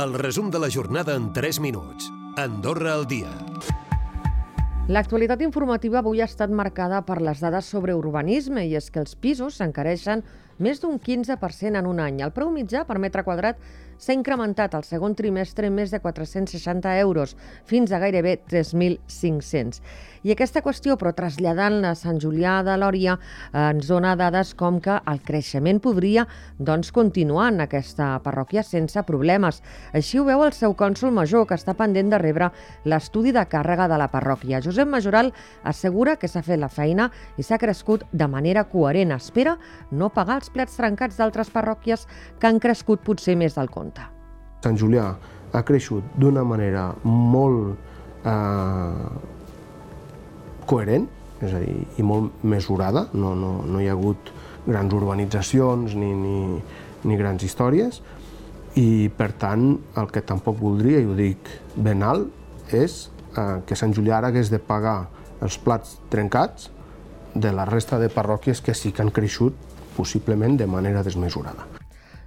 El 0.00 0.14
resum 0.14 0.46
de 0.50 0.58
la 0.58 0.70
jornada 0.72 1.14
en 1.14 1.26
3 1.36 1.58
minuts. 1.60 2.06
Andorra 2.40 2.94
al 2.94 3.02
dia. 3.10 3.28
L'actualitat 4.88 5.42
informativa 5.44 5.98
avui 6.00 6.22
ha 6.22 6.28
estat 6.30 6.54
marcada 6.60 7.02
per 7.04 7.18
les 7.20 7.42
dades 7.44 7.68
sobre 7.68 7.92
urbanisme 7.98 8.64
i 8.64 8.78
és 8.80 8.88
que 8.88 9.02
els 9.02 9.12
pisos 9.12 9.58
s'encareixen 9.60 10.22
més 10.60 10.80
d'un 10.80 11.00
15% 11.00 11.80
en 11.80 11.88
un 11.88 12.00
any. 12.04 12.20
El 12.20 12.34
preu 12.36 12.52
mitjà 12.54 12.84
per 12.86 13.00
metre 13.02 13.24
quadrat 13.26 13.58
s'ha 14.00 14.16
incrementat 14.16 14.74
al 14.74 14.84
segon 14.88 15.14
trimestre 15.16 15.68
més 15.72 15.90
de 15.92 16.00
460 16.00 16.94
euros, 17.02 17.34
fins 17.68 17.92
a 17.92 18.00
gairebé 18.00 18.38
3.500. 18.48 19.80
I 20.24 20.32
aquesta 20.34 20.60
qüestió, 20.64 20.96
però 21.00 21.12
traslladant-la 21.16 21.92
a 21.94 21.96
Sant 21.96 22.18
Julià 22.20 22.58
de 22.64 22.74
Lòria, 22.80 23.16
ens 23.56 23.88
dona 23.88 24.14
dades 24.20 24.52
com 24.56 24.80
que 24.84 24.98
el 25.08 25.20
creixement 25.24 25.80
podria 25.80 26.26
doncs, 26.58 26.90
continuar 26.92 27.50
en 27.52 27.64
aquesta 27.64 28.12
parròquia 28.24 28.64
sense 28.64 29.00
problemes. 29.08 29.62
Així 29.96 30.20
ho 30.20 30.26
veu 30.28 30.44
el 30.44 30.52
seu 30.56 30.76
cònsul 30.76 31.12
major, 31.16 31.46
que 31.48 31.56
està 31.56 31.72
pendent 31.76 32.12
de 32.12 32.20
rebre 32.20 32.50
l'estudi 32.84 33.32
de 33.36 33.44
càrrega 33.48 33.88
de 33.88 34.00
la 34.00 34.10
parròquia. 34.12 34.60
Josep 34.64 34.88
Majoral 34.88 35.32
assegura 35.64 36.16
que 36.20 36.28
s'ha 36.28 36.44
fet 36.44 36.60
la 36.60 36.68
feina 36.72 37.08
i 37.36 37.44
s'ha 37.44 37.60
crescut 37.60 38.04
de 38.12 38.28
manera 38.28 38.66
coherent. 38.68 39.16
Espera 39.16 39.56
no 39.90 40.12
pagar 40.12 40.40
els 40.40 40.49
plats 40.54 40.78
trencats 40.78 41.18
d'altres 41.20 41.50
parròquies 41.52 42.06
que 42.40 42.48
han 42.48 42.60
crescut 42.62 43.04
potser 43.06 43.36
més 43.38 43.56
del 43.58 43.70
compte. 43.72 44.04
Sant 44.64 44.76
Julià 44.78 45.06
ha 45.52 45.62
creixut 45.66 46.04
d'una 46.20 46.44
manera 46.46 46.90
molt 47.04 47.78
eh, 48.28 49.08
coherent, 50.70 51.08
és 51.40 51.54
a 51.56 51.62
dir, 51.62 51.76
i 51.98 52.04
molt 52.04 52.44
mesurada, 52.44 53.06
no, 53.16 53.34
no, 53.34 53.60
no 53.66 53.80
hi 53.80 53.88
ha 53.88 53.96
hagut 53.96 54.32
grans 54.66 54.92
urbanitzacions 54.94 55.96
ni, 55.96 56.10
ni, 56.14 56.60
ni 57.08 57.16
grans 57.18 57.44
històries, 57.46 58.02
i 58.78 59.08
per 59.16 59.32
tant 59.40 59.72
el 59.98 60.10
que 60.12 60.22
tampoc 60.22 60.60
voldria, 60.60 61.00
i 61.00 61.08
ho 61.08 61.16
dic 61.18 61.48
ben 61.74 62.04
alt, 62.06 62.28
és 62.76 63.08
eh, 63.34 63.58
que 63.66 63.78
Sant 63.78 63.96
Julià 63.96 64.20
ara 64.20 64.30
hagués 64.30 64.52
de 64.52 64.60
pagar 64.62 65.08
els 65.40 65.56
plats 65.58 65.96
trencats 66.12 66.68
de 67.34 67.50
la 67.54 67.64
resta 67.64 67.98
de 67.98 68.10
parròquies 68.12 68.60
que 68.62 68.74
sí 68.74 68.92
que 68.92 69.02
han 69.02 69.12
creixut 69.14 69.56
possiblement 70.00 70.56
de 70.56 70.66
manera 70.66 71.04
desmesurada. 71.04 71.68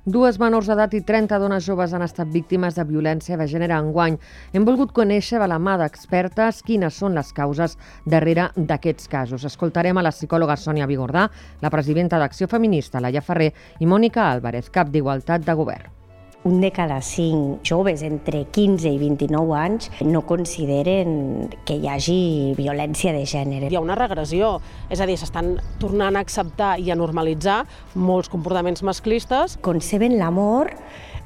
Dues 0.04 0.36
menors 0.36 0.68
d'edat 0.68 0.98
i 0.98 1.00
30 1.08 1.38
dones 1.40 1.64
joves 1.64 1.94
han 1.96 2.04
estat 2.04 2.28
víctimes 2.28 2.76
de 2.76 2.84
violència 2.90 3.38
de 3.40 3.48
gènere 3.48 3.78
enguany. 3.80 4.18
Hem 4.52 4.68
volgut 4.68 4.92
conèixer 4.98 5.40
de 5.40 5.48
la 5.48 5.62
mà 5.64 5.78
d'expertes 5.80 6.60
quines 6.68 7.00
són 7.00 7.16
les 7.16 7.32
causes 7.32 7.78
darrere 8.04 8.50
d'aquests 8.58 9.08
casos. 9.08 9.48
Escoltarem 9.48 9.98
a 9.98 10.04
la 10.04 10.12
psicòloga 10.12 10.60
Sònia 10.60 10.92
Vigordà, 10.92 11.30
la 11.64 11.72
presidenta 11.72 12.20
d'Acció 12.20 12.52
Feminista, 12.52 13.00
Laia 13.00 13.24
Ferrer, 13.24 13.54
i 13.80 13.88
Mònica 13.88 14.28
Álvarez, 14.28 14.68
cap 14.68 14.92
d'Igualtat 14.92 15.48
de 15.48 15.62
Govern 15.64 16.03
un 16.44 16.60
de 16.62 16.72
cada 16.76 17.00
cinc 17.02 17.64
joves 17.64 18.04
entre 18.04 18.44
15 18.52 18.90
i 18.92 18.98
29 19.00 19.56
anys 19.56 19.90
no 20.04 20.24
consideren 20.28 21.50
que 21.66 21.78
hi 21.80 21.88
hagi 21.88 22.54
violència 22.58 23.14
de 23.16 23.24
gènere. 23.30 23.72
Hi 23.72 23.80
ha 23.80 23.84
una 23.84 23.98
regressió, 24.00 24.58
és 24.92 25.00
a 25.00 25.08
dir, 25.08 25.18
s'estan 25.20 25.56
tornant 25.80 26.18
a 26.18 26.24
acceptar 26.24 26.76
i 26.84 26.92
a 26.92 27.00
normalitzar 27.00 27.64
molts 27.96 28.32
comportaments 28.34 28.84
masclistes. 28.84 29.58
Conceben 29.64 30.18
l'amor 30.20 30.74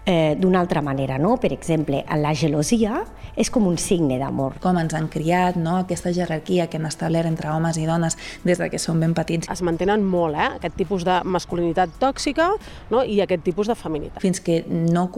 eh, 0.08 0.36
d'una 0.40 0.62
altra 0.62 0.82
manera, 0.82 1.18
no? 1.20 1.36
Per 1.38 1.52
exemple, 1.54 2.02
la 2.16 2.34
gelosia 2.34 3.04
és 3.36 3.52
com 3.54 3.68
un 3.68 3.78
signe 3.78 4.18
d'amor. 4.18 4.56
Com 4.64 4.80
ens 4.80 4.96
han 4.98 5.10
criat, 5.12 5.60
no? 5.60 5.76
aquesta 5.84 6.14
jerarquia 6.16 6.70
que 6.72 6.80
han 6.80 6.88
establert 6.90 7.30
entre 7.30 7.52
homes 7.52 7.78
i 7.78 7.86
dones 7.86 8.18
des 8.48 8.58
de 8.58 8.70
que 8.72 8.80
són 8.82 9.04
ben 9.04 9.14
petits. 9.14 9.52
Es 9.52 9.62
mantenen 9.62 10.06
molt, 10.08 10.40
eh? 10.40 10.48
aquest 10.62 10.80
tipus 10.80 11.06
de 11.06 11.20
masculinitat 11.28 12.00
tòxica 12.00 12.50
no? 12.90 13.04
i 13.04 13.20
aquest 13.22 13.44
tipus 13.46 13.68
de 13.68 13.76
feminitat. 13.76 14.24
Fins 14.24 14.42
que 14.42 14.64
no, 14.68 15.10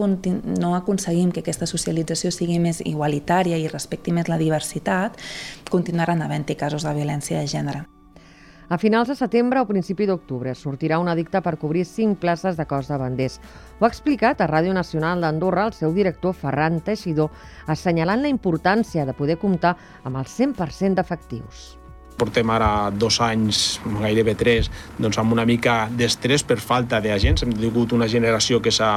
no 0.58 0.74
aconseguim 0.76 1.30
que 1.30 1.46
aquesta 1.46 1.70
socialització 1.70 2.34
sigui 2.34 2.58
més 2.58 2.82
igualitària 2.84 3.56
i 3.56 3.70
respecti 3.70 4.12
més 4.12 4.28
la 4.28 4.42
diversitat, 4.42 5.16
continuaran 5.70 6.20
havent-hi 6.26 6.58
casos 6.58 6.84
de 6.84 6.98
violència 6.98 7.38
de 7.40 7.48
gènere. 7.48 7.86
A 8.70 8.76
finals 8.78 9.08
de 9.10 9.16
setembre 9.18 9.58
o 9.58 9.66
principi 9.66 10.06
d'octubre 10.06 10.52
sortirà 10.54 11.00
una 11.02 11.16
dicta 11.18 11.40
per 11.42 11.56
cobrir 11.58 11.82
cinc 11.90 12.20
places 12.22 12.54
de 12.54 12.66
cos 12.70 12.86
de 12.86 12.98
banders. 13.02 13.40
Ho 13.80 13.88
ha 13.88 13.90
explicat 13.90 14.38
a 14.38 14.46
Ràdio 14.46 14.76
Nacional 14.78 15.26
d'Andorra 15.26 15.66
el 15.66 15.74
seu 15.74 15.90
director 15.96 16.38
Ferran 16.38 16.78
Teixidor, 16.86 17.34
assenyalant 17.66 18.22
la 18.22 18.30
importància 18.30 19.08
de 19.10 19.18
poder 19.18 19.40
comptar 19.42 19.74
amb 20.04 20.22
el 20.22 20.30
100% 20.38 21.02
d'efectius 21.02 21.79
portem 22.20 22.52
ara 22.52 22.90
dos 22.92 23.20
anys, 23.24 23.80
gairebé 24.02 24.36
tres, 24.36 24.68
doncs 25.00 25.18
amb 25.20 25.32
una 25.32 25.46
mica 25.48 25.82
d'estrès 25.90 26.44
per 26.44 26.60
falta 26.60 27.00
d'agents. 27.00 27.46
Hem 27.46 27.56
tingut 27.56 27.96
una 27.96 28.08
generació 28.10 28.60
que 28.60 28.72
s'ha 28.74 28.92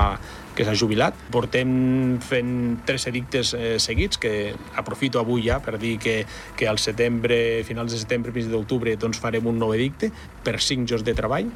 que 0.54 0.66
s'ha 0.66 0.76
jubilat. 0.78 1.18
Portem 1.34 2.20
fent 2.22 2.54
tres 2.86 3.08
edictes 3.10 3.56
eh, 3.58 3.76
seguits, 3.82 4.22
que 4.22 4.54
aprofito 4.78 5.22
avui 5.22 5.48
ja 5.48 5.60
per 5.64 5.80
dir 5.82 5.98
que, 5.98 6.20
que 6.60 6.70
al 6.70 6.78
setembre, 6.78 7.64
finals 7.66 7.96
de 7.96 8.06
setembre, 8.06 8.36
principi 8.36 8.54
d'octubre, 8.54 8.98
doncs 9.02 9.22
farem 9.24 9.50
un 9.50 9.58
nou 9.58 9.74
edicte 9.74 10.14
per 10.46 10.60
cinc 10.62 10.90
jocs 10.90 11.08
de 11.08 11.18
treball. 11.18 11.50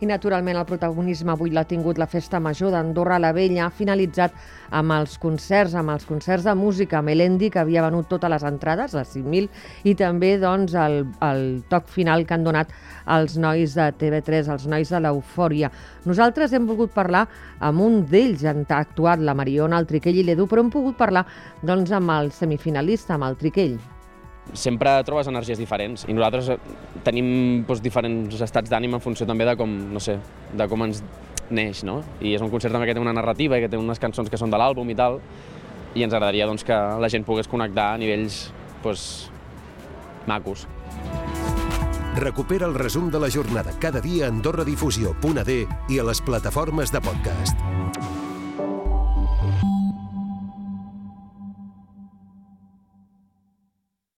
I 0.00 0.06
naturalment 0.08 0.56
el 0.56 0.64
protagonisme 0.64 1.34
avui 1.34 1.50
l'ha 1.52 1.66
tingut 1.68 1.98
la 2.00 2.06
Festa 2.08 2.38
Major 2.40 2.70
d'Andorra 2.72 3.18
la 3.20 3.34
Vella, 3.36 3.66
finalitzat 3.68 4.32
amb 4.72 4.94
els 4.96 5.18
concerts, 5.20 5.74
amb 5.76 5.92
els 5.92 6.06
concerts 6.08 6.46
de 6.48 6.54
música 6.56 7.02
Melendi, 7.04 7.50
que 7.52 7.60
havia 7.60 7.84
venut 7.84 8.08
totes 8.08 8.32
les 8.32 8.46
entrades, 8.48 8.96
les 8.96 9.12
5.000, 9.18 9.50
i 9.84 9.94
també 10.00 10.32
doncs, 10.40 10.72
el, 10.72 11.04
el 11.28 11.44
toc 11.68 11.92
final 11.92 12.24
que 12.24 12.38
han 12.38 12.48
donat 12.48 12.72
els 13.18 13.36
nois 13.36 13.76
de 13.76 13.90
TV3, 14.00 14.48
els 14.56 14.66
nois 14.72 14.88
de 14.88 15.04
l'Eufòria. 15.04 15.68
Nosaltres 16.08 16.56
hem 16.56 16.64
volgut 16.70 16.96
parlar 16.96 17.26
amb 17.60 17.84
un 17.84 18.00
d'ells, 18.08 18.48
han 18.48 18.64
actuat 18.72 19.20
la 19.20 19.36
Mariona, 19.36 19.76
el 19.76 19.92
Triquell 19.92 20.24
i 20.24 20.28
l'Edu, 20.30 20.48
però 20.48 20.64
hem 20.64 20.72
pogut 20.72 20.96
parlar 20.96 21.28
doncs, 21.60 21.92
amb 21.92 22.16
el 22.16 22.32
semifinalista, 22.32 23.20
amb 23.20 23.28
el 23.28 23.36
Triquell 23.36 23.76
sempre 24.54 24.92
trobes 25.06 25.28
energies 25.30 25.58
diferents 25.60 26.06
i 26.08 26.14
nosaltres 26.16 26.52
eh, 26.54 26.58
tenim 27.06 27.64
doncs, 27.68 27.82
diferents 27.84 28.40
estats 28.46 28.70
d'ànima 28.70 28.98
en 28.98 29.04
funció 29.04 29.26
també 29.28 29.46
de 29.48 29.56
com, 29.58 29.72
no 29.94 30.02
sé, 30.02 30.18
de 30.56 30.68
com 30.70 30.86
ens 30.86 31.02
neix, 31.50 31.84
no? 31.86 32.00
I 32.22 32.34
és 32.36 32.42
un 32.44 32.50
concert 32.52 32.74
també 32.74 32.88
que 32.88 32.94
té 32.94 33.02
una 33.02 33.14
narrativa 33.16 33.58
i 33.58 33.64
que 33.64 33.70
té 33.70 33.78
unes 33.80 33.98
cançons 34.02 34.30
que 34.30 34.38
són 34.38 34.52
de 34.52 34.60
l'àlbum 34.60 34.90
i 34.90 34.98
tal, 34.98 35.18
i 35.94 36.06
ens 36.06 36.14
agradaria 36.14 36.46
doncs, 36.46 36.64
que 36.66 36.76
la 37.02 37.10
gent 37.10 37.26
pogués 37.26 37.50
connectar 37.50 37.92
a 37.94 37.98
nivells 38.00 38.46
doncs, 38.84 39.08
macos. 40.30 40.66
Recupera 42.20 42.66
el 42.66 42.74
resum 42.74 43.10
de 43.10 43.20
la 43.22 43.30
jornada 43.30 43.72
cada 43.80 44.00
dia 44.02 44.26
a 44.26 44.32
AndorraDifusió.d 44.34 45.60
i 45.88 46.00
a 46.00 46.08
les 46.10 46.20
plataformes 46.26 46.92
de 46.92 47.00
podcast. 47.00 48.19